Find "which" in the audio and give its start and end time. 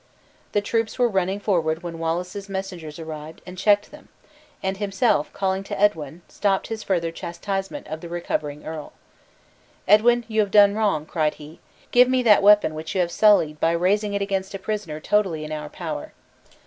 12.73-12.95